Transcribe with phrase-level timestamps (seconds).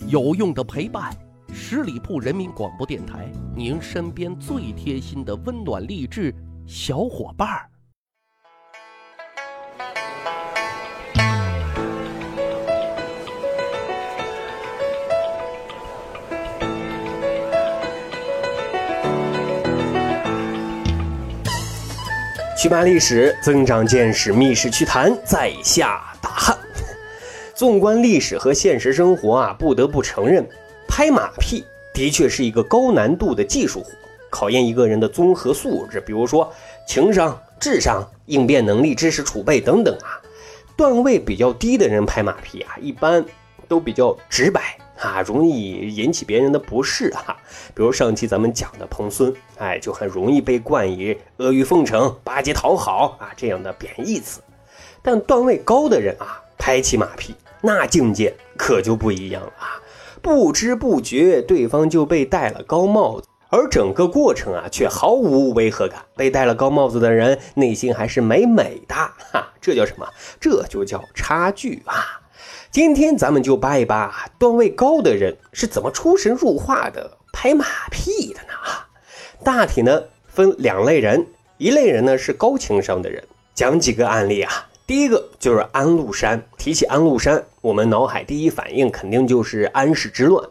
[0.00, 1.16] 有用的陪伴，
[1.52, 6.34] 十里铺人民广播电台，您身边最贴心的温暖励志
[6.66, 7.70] 小伙伴儿。
[22.58, 26.63] 去扒历史，增长见识，密室趣谈，在下大汉。
[27.54, 30.44] 纵观历史和现实生活啊，不得不承认，
[30.88, 33.90] 拍马屁的确是一个高难度的技术活，
[34.28, 36.52] 考验一个人的综合素质，比如说
[36.88, 40.20] 情商、智商、应变能力、知识储备等等啊。
[40.76, 43.24] 段位比较低的人拍马屁啊，一般
[43.68, 47.36] 都比较直白啊，容易引起别人的不适哈。
[47.72, 54.40] 比如上期咱们讲的彭孙，哎，就很容易被冠以阿谀奉承、巴结讨好啊这样的贬义词。
[55.00, 59.80] 但段位高的人啊，拍起马屁，那境界可就不一样了啊！
[60.20, 66.04] 不知不觉，对方就被戴了高帽子，而整个过程啊，却毫无违和感。
[66.14, 70.06] 被戴了高帽子的人，内心还是美美的，哈，这叫什么？
[70.38, 72.20] 这就叫差距啊！
[72.70, 78.52] 今天咱们就扒一扒段位高的人是怎么出神入化的拍马屁的呢？
[78.62, 78.88] 啊，
[79.42, 84.68] 大体呢分两类人，一类人呢是高情商的人，讲几个案例啊。
[84.86, 86.44] 第一个就是安禄山。
[86.58, 90.46] 提起安禄山，我们脑海第一反应肯定就是安史之乱。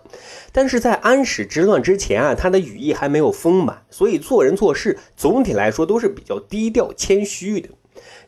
[0.51, 7.69] 但是在安史之乱之前啊，他的羽翼还没有丰满，所以做人做事总体来说都是比较低调谦虚的。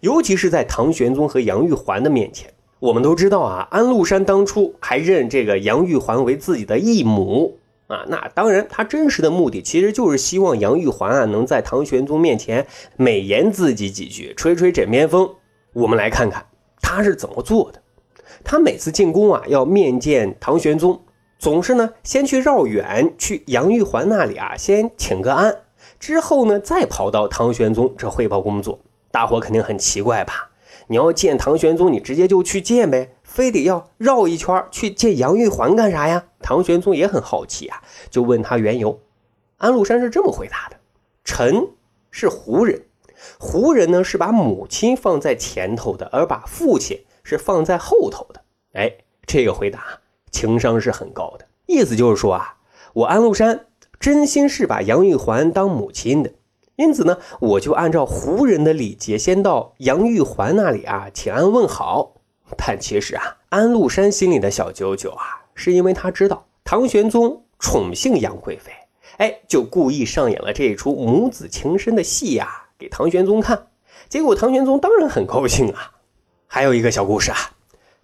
[0.02, 8.06] 尤其是在唐玄宗和杨玉环的面前，我们都知道啊，安禄山当初还认这个杨玉环为自己的义母啊。
[8.08, 15.32] 那当然，他真实的目的其实就是希望杨玉环啊能在唐玄宗面前美言自己几句，吹吹枕边风。
[15.76, 16.46] 我们来看看
[16.82, 17.82] 他是怎么做的。
[18.46, 21.02] 他每次进宫啊，要面见唐玄宗，
[21.38, 25.64] 总是呢先去绕远去杨玉环那里啊，先请个安，
[26.00, 28.80] 之后呢再跑到唐玄宗这汇报工作。
[29.12, 30.52] 大伙肯定很奇怪吧？
[30.88, 36.26] 你要见唐玄宗，你直接就去见呗，非得要绕一圈去见杨玉环干啥呀？
[36.40, 39.02] 唐玄宗也很好奇啊，就问他缘由。
[39.58, 40.78] 安禄山是这么回答的
[41.26, 41.70] ：“臣
[42.12, 42.86] 是胡人。”
[43.40, 48.42] 胡人呢是把母亲放在前头的，而把父亲是放在后头的。
[48.74, 48.94] 哎，
[49.26, 50.00] 这个回答
[50.32, 52.58] 情商是很高的，意思就是说啊，
[52.94, 53.68] 我安禄山
[54.00, 56.34] 真心是把杨玉环当母亲的，
[56.76, 62.16] 因此呢，我就按照胡人的礼节，先到杨玉环那里啊请安问好。
[62.58, 68.72] 但其实啊，安禄山心里的小九九啊，是因为他知道唐玄宗宠幸杨贵妃，
[69.18, 72.65] 哎，就故意上演了这一出母子情深的戏呀。
[72.78, 73.68] 给唐玄宗看，
[74.10, 75.92] 结果唐玄宗当然很高兴啊。
[76.48, 77.38] 还有一个小故事啊，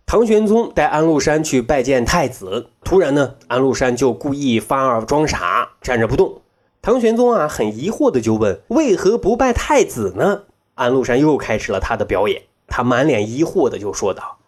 [0.06, 6.42] 唐玄宗带安禄山去拜见太子，突然呢，安禄山就故意发二装傻，站着不动。
[6.82, 10.44] 唐玄宗啊，很疑惑的就问：“为何不拜太子呢？”
[10.76, 14.40] 安禄山又开始了他的表演，他满脸疑惑的就说道：“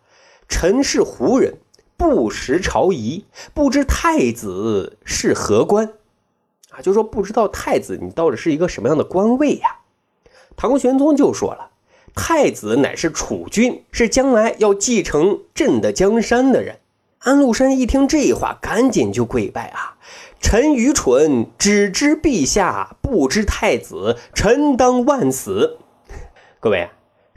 [0.47, 1.57] 臣是胡人，
[1.95, 5.93] 不识朝仪，不知太子是何官。”
[6.71, 9.77] 啊，就说不知道太子你到底是一个什么样的官位呀？
[10.55, 11.71] 唐玄宗就说了
[12.15, 16.79] ：“太子乃是储君，是将来要继承朕的江山的人。”
[17.19, 19.95] 安禄山一听这话，赶紧就跪拜啊！
[20.41, 25.77] 臣愚蠢，只知陛下，不知太子，臣当万死。
[26.59, 26.89] 各位，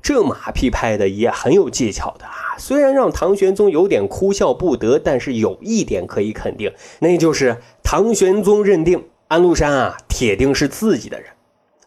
[0.02, 2.58] 这马屁拍的也很有技巧的啊！
[2.58, 11.30] 虽然让唐玄宗有点哭笑不得，但是有一点可以肯定，那就是唐玄宗认定安禄山啊，铁定是自己的人。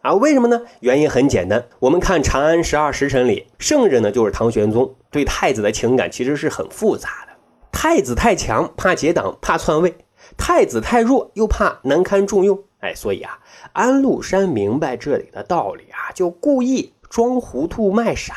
[0.02, 0.62] 啊，为什么呢？
[0.80, 7.34] 原因很简单，我们看《长安十二时辰》里，圣人呢就是唐玄宗，对太子的情感其实是很复杂的。
[7.70, 9.90] 太子太强，怕结党，怕篡位；
[10.38, 12.58] 太子太弱，又怕难堪重用。
[12.80, 13.40] 哎，所以啊，
[13.74, 18.34] 安禄山明白这里的道理啊，就故意装糊涂卖傻，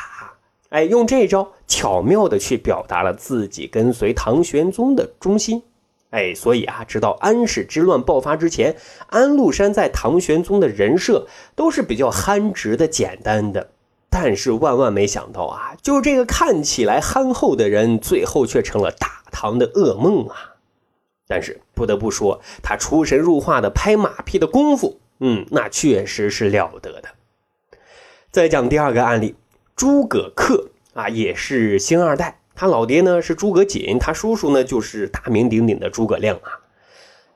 [0.67, 5.63] 哎，用这招巧妙的去表达了自己跟随唐玄宗的忠心。
[6.13, 8.75] 哎，所以啊，直到安史之乱爆发之前，
[9.07, 13.71] 安禄山在唐玄宗的人设都是比较憨直的、简单的。
[14.11, 20.53] 但是万万没想到啊，就这个看起来憨厚的人，最后却成了大唐的噩梦啊！
[21.27, 27.09] 但是不得不说，他出神入化的拍马屁的功夫，嗯，那确实是了得的。
[28.29, 29.33] 再讲第二个案例，
[29.75, 32.42] 诸葛恪啊，也是星二代。
[32.55, 36.59] 他老爹呢是诸葛瑾，他叔叔呢就是大名鼎鼎的诸葛亮啊。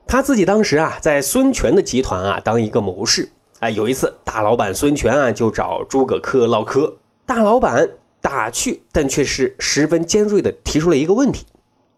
[0.06, 3.28] 他自己当时啊在孙权的集团啊当一个谋士
[3.60, 3.68] 啊。
[3.68, 7.88] 有一次大老板孙权啊就找诸葛恪唠嗑，大老板
[8.20, 11.46] 打趣，但却是十分尖锐的提出了一个问题，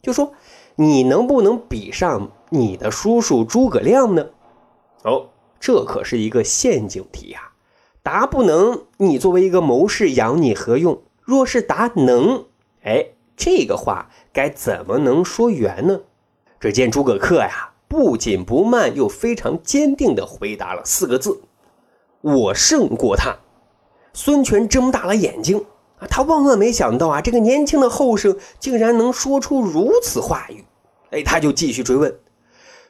[0.02, 0.32] 就说
[0.76, 4.26] ：“你能不能比上你的叔叔诸葛亮呢？
[5.02, 5.28] 哦，
[5.58, 7.52] 这可是一个陷阱题呀！
[8.02, 11.02] 答不能，你作为一个谋士，养你何用？
[11.22, 12.46] 若是答能，
[12.82, 13.06] 哎，
[13.36, 16.00] 这个话该怎么能说圆呢？
[16.58, 21.42] 只见诸葛恪呀，不紧不慢，又非常坚定地回答了四个字
[22.20, 23.36] ：“我胜过他。”
[24.12, 25.64] 孙权睁大了眼睛
[25.98, 30.64] 啊，他万万没想到啊，这个年轻的后生竟然能说出如此话语。
[31.10, 32.18] 哎，他就继续追问：“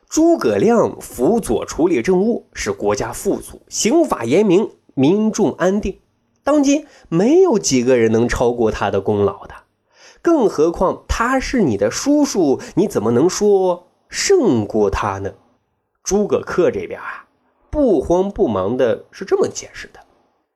[0.08, 5.98] 诸葛亮辅佐处理政务，使国家富足，刑法严明，民众安定。
[6.42, 9.54] 当今没有几个人能超过他的功劳的，
[10.22, 15.32] 更何况他是你的叔叔，你怎么能说胜过他呢？”
[16.02, 17.26] 诸葛恪这边啊，
[17.70, 20.00] 不慌不忙的是这么解释的。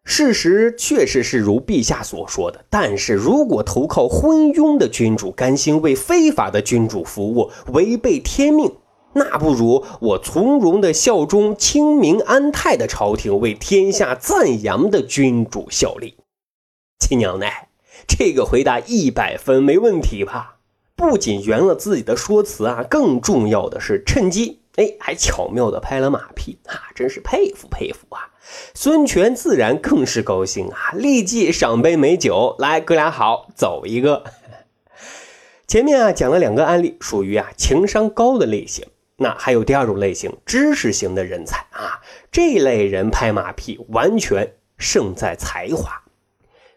[0.06, 8.70] 事实确实是如陛下所说的，但是如果投靠昏庸的君主，甘心为非法的君主服务，违背天命，
[9.14, 16.18] 那不如我从容的效忠清明安泰的朝廷，为天下赞扬的君主效力。
[16.98, 17.63] 亲娘奶，
[18.06, 20.58] 这个回答一百分没问题吧？
[20.96, 28.30] 不仅圆了自己的说辞啊，更重要的是趁机，哎，还巧妙的拍了马屁啊，真是佩服佩服啊！
[28.74, 34.24] 孙权自然更是高兴啊，立即赏杯美酒，来，哥俩好，走一个。
[35.66, 38.86] 前面啊讲了两个案例，属于啊情商高的类型。
[39.16, 46.03] 那还有第二种类型，知识型的人才啊，这类人拍马屁完全胜在才华。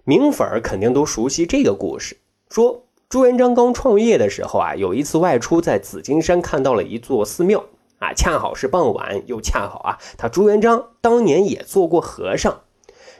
[0.09, 2.15] 明粉肯定都熟悉这个故事，
[2.47, 7.65] 说朱元璋刚创业的时候啊，有一次外出在紫金山看到了一座寺庙。
[7.99, 12.61] 啊，恰好是傍晚，又恰好啊，他朱元璋当年也做过和尚，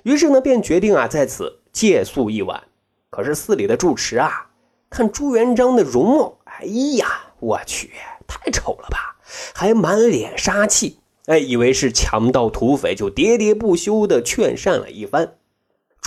[0.04, 2.64] 于是呢，便决定啊，在此借宿一晚。
[3.10, 4.52] 可是寺里的住持啊，
[4.90, 6.64] 看朱元璋的容貌，哎
[6.96, 7.92] 呀，我去，
[8.26, 9.18] 太丑了吧，
[9.54, 15.34] 还满脸杀气，哎，以为是强盗土匪，就喋喋不休的劝善了一番。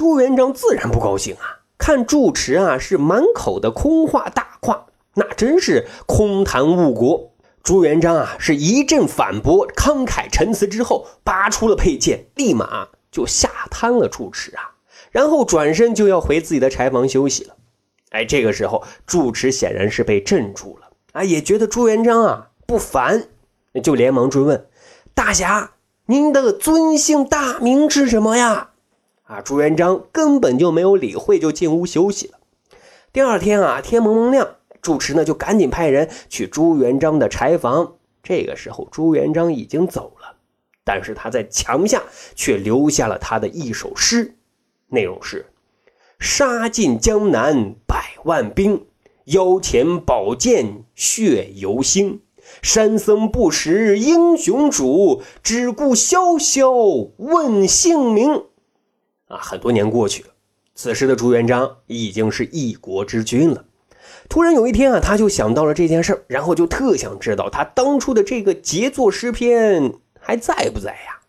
[0.01, 4.87] 朱元璋自然不高兴啊，看住持啊是满口的空话大话，
[5.17, 7.35] 那真是空谈误国。
[7.63, 14.73] 朱元璋啊，是一阵反驳，慷慨陈词之后，拔出了佩剑，立马就吓瘫了住持啊，
[15.11, 17.57] 然后转身就要回自己的柴房休息了。
[18.09, 23.29] 哎，这个时候住持显然是被镇住了啊，也觉得朱元璋啊不凡，
[23.85, 24.67] 就连忙追问
[25.13, 25.73] ：“大侠，
[26.07, 28.69] 您的尊姓大名是什么呀？”
[29.31, 32.41] 啊，朱元璋根本就没有理会，就进屋休息了。
[33.13, 34.57] 第二天啊，天蒙蒙亮。
[34.83, 37.95] 住持呢，就赶紧派人去朱元璋的柴房。
[38.25, 40.35] 这个时候，朱元璋已经走了，
[40.85, 42.03] 但是他在墙下
[42.35, 44.35] 却留下了他的一首诗，
[44.89, 45.47] 内容是
[46.19, 48.87] ：“杀尽江南百万兵，
[49.27, 52.19] 腰前宝剑血犹腥。
[52.63, 58.47] 山僧不识英雄主，只顾潇潇问姓名。”
[59.31, 60.31] 啊，很多年过去了，
[60.75, 63.65] 此时的朱元璋已经是一国之君了。
[64.29, 71.21] 突然有一天啊，他就想到了这件事，然后就特想知道他当初的这个杰作诗篇还在不在呀？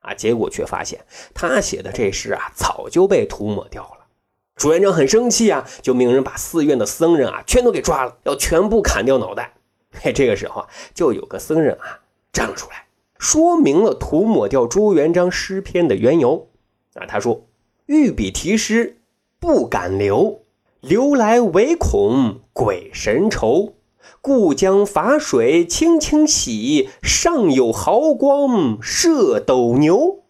[0.00, 1.00] 啊，结果却发现
[1.32, 4.06] 他写的这诗啊早就被涂抹掉了。
[4.54, 9.54] 朱元璋很生气啊，就命人把寺院的僧人啊全都给抓了，要全部砍掉脑袋。
[9.92, 12.00] 嘿，这个时候啊，就有个僧人啊
[12.32, 12.86] 站了出来，
[13.18, 16.48] 说明了涂抹掉朱元璋诗篇的缘由。
[16.96, 17.46] 啊，他说
[17.86, 18.98] ：“御笔题诗
[19.38, 20.42] 不敢留。”
[20.82, 23.74] 留来唯恐鬼神愁，
[24.20, 30.20] 故将法水轻轻洗，上有毫光射斗牛。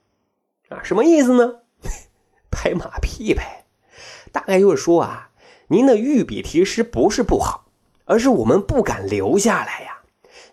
[0.70, 1.56] 啊，什么意思呢？
[2.50, 3.66] 拍马屁呗。
[4.32, 5.30] 大概就是说啊，
[5.68, 7.66] 您的御笔题诗不是不好，
[8.06, 9.98] 而是我们不敢留下来呀。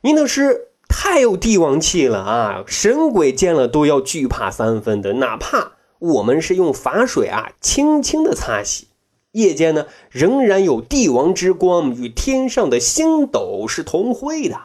[0.01, 8.89] 您的诗太有帝王气了啊，神鬼见了都要惧怕三分的，哪怕我们是用法水啊，轻轻的擦洗。
[9.31, 14.60] 夜间呢，仍然有帝王之光与天上的星斗是同辉的。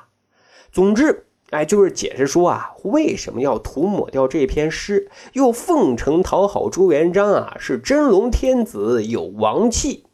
[0.73, 10.07] 总之，哎，就是解释说啊，为什么要涂抹掉这篇诗，又奉承讨好朱元璋啊，是真龙天子有王气。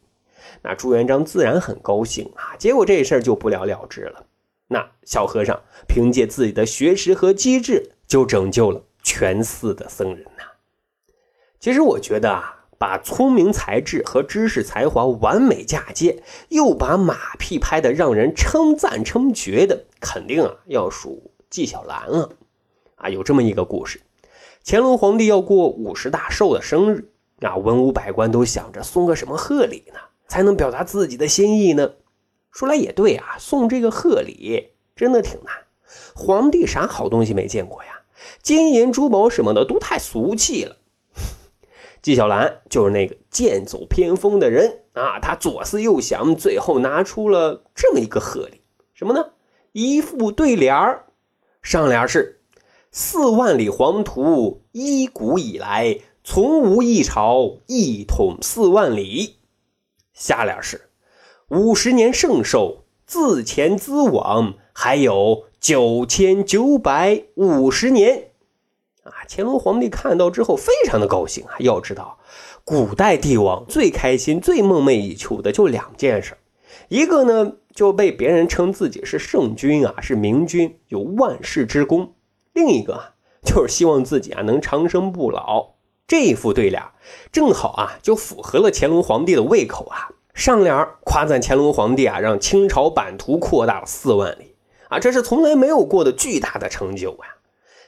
[0.61, 2.55] 那朱元璋自然很高兴啊。
[2.59, 4.27] 结果这事儿就不了了之了。
[4.67, 10.43] 那小和尚凭借自己的学识和机智，就拯救了全寺的僧人呐。
[11.59, 12.51] 其实我觉得啊。
[12.77, 22.31] 把聪明才智和知识才华完美嫁接，又把马屁拍得让人称赞称绝的，肯定啊要数纪晓岚了。
[22.95, 24.01] 啊，有这么一个故事：
[24.65, 27.09] 乾隆皇帝要过五十大寿的生日，
[27.39, 31.93] 啊，文武百官都想着送个什么贺礼呢，才能表达自己的心意呢？
[32.51, 35.55] 说来也对啊，送这个贺礼真的挺难。
[36.13, 38.01] 皇帝啥好东西没见过呀？
[38.43, 40.75] 金银珠宝什么的都太俗气了。
[42.05, 48.61] 纪晓岚就是那个剑走偏锋的人啊，他左思右想，最后拿出了这么一个贺礼，
[48.93, 49.31] 什么呢？
[49.71, 51.07] 一副对联儿，
[51.63, 52.41] 上联是
[52.93, 59.37] “四万里黄土一古以来，从无一朝一统四万里”，
[60.13, 60.89] 下联是
[61.49, 68.29] “五十年圣寿，自前自往，还有九千九百五十年”。
[69.05, 71.53] 啊，乾隆皇帝看到之后非常的高兴啊！
[71.59, 72.17] 要知道，
[72.63, 76.35] 古代帝王最开心、最梦寐以求的就两件事，
[76.89, 82.15] 一个呢就被别人称自己是圣君啊，是明君，有万世之功；
[82.53, 83.11] 另一个啊
[83.43, 85.75] 就是希望自己啊能长生不老。
[86.07, 86.81] 这副对联
[87.31, 90.09] 正好啊就符合了乾隆皇帝的胃口啊。
[90.33, 94.55] 上联夸赞乾隆皇帝啊让清朝版图扩大了四万里
[94.89, 97.34] 啊，这是从来没有过的巨大的成就啊。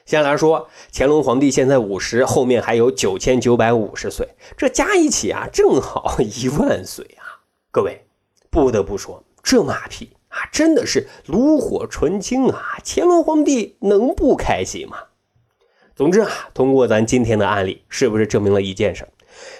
[0.08, 7.44] 先来说，乾隆皇帝现在五十，后面还有九千九百五十岁，这加一起啊，正好 一万岁啊！
[7.70, 8.06] 各位，
[8.48, 12.78] 不得不说，这马屁啊，真的是炉火纯青啊！
[12.82, 14.96] 乾隆皇帝能不开心吗？
[15.94, 19.06] 总之啊，通过咱今天的案例，是不是证明了一件事？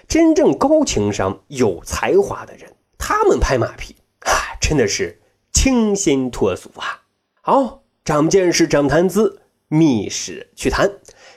[0.08, 5.20] 真正高情商、有才华的人，他们拍马屁啊，真的是
[5.52, 7.02] 清新脱俗啊！
[7.42, 9.42] 好，长见识，长谈资。
[9.70, 10.90] 密室趣谈，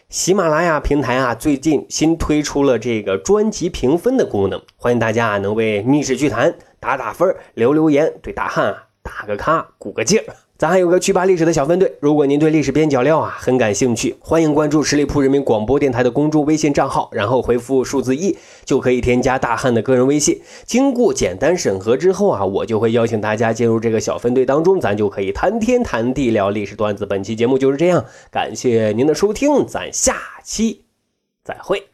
[0.07, 10.25] 喜马拉雅平台啊，最近新推出了这个专辑评分的功能，欢迎大家啊能为密室趣谈打打分、留留言，对大汉啊打个卡、鼓个劲儿。
[10.57, 20.39] 咱还有个趣吧历史的小分队，如果您对历史边角料啊很感兴趣，欢迎关注十里铺人民广播电台的公众微信账号，然后回复数字一就可以添加大汉的个人微信。
[20.63, 27.07] 经过简单审核之后啊，我就会邀请大家进入这个小分队当中，咱就可以谈天谈地聊历史段子。
[27.07, 30.83] 本期节目就是这样，感谢您的收听，咱下期
[31.43, 31.90] 再会。